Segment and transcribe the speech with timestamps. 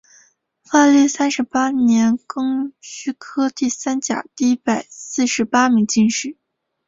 [0.73, 6.37] 万历三十八年庚戌科第三甲第一百四十八名进士。